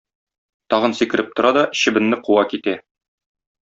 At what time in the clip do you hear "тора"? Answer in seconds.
1.41-1.53